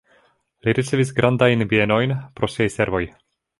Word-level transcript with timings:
Li 0.67 0.73
ricevis 0.77 1.11
grandajn 1.19 1.63
bienojn 1.75 2.17
pro 2.41 2.53
siaj 2.57 2.71
servoj. 2.79 3.07